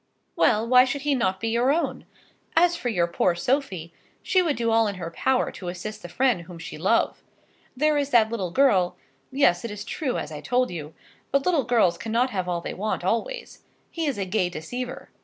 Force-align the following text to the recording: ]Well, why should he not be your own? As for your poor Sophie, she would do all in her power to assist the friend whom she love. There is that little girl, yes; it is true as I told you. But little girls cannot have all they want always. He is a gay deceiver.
]Well, 0.35 0.67
why 0.67 0.83
should 0.83 1.03
he 1.03 1.13
not 1.13 1.39
be 1.39 1.49
your 1.49 1.71
own? 1.71 2.07
As 2.55 2.75
for 2.75 2.89
your 2.89 3.05
poor 3.05 3.35
Sophie, 3.35 3.93
she 4.23 4.41
would 4.41 4.55
do 4.55 4.71
all 4.71 4.87
in 4.87 4.95
her 4.95 5.11
power 5.11 5.51
to 5.51 5.67
assist 5.67 6.01
the 6.01 6.09
friend 6.09 6.41
whom 6.41 6.57
she 6.57 6.75
love. 6.79 7.21
There 7.77 7.99
is 7.99 8.09
that 8.09 8.31
little 8.31 8.49
girl, 8.49 8.97
yes; 9.31 9.63
it 9.63 9.69
is 9.69 9.85
true 9.85 10.17
as 10.17 10.31
I 10.31 10.41
told 10.41 10.71
you. 10.71 10.95
But 11.31 11.45
little 11.45 11.65
girls 11.65 11.99
cannot 11.99 12.31
have 12.31 12.49
all 12.49 12.61
they 12.61 12.73
want 12.73 13.03
always. 13.03 13.61
He 13.91 14.07
is 14.07 14.17
a 14.17 14.25
gay 14.25 14.49
deceiver. 14.49 15.11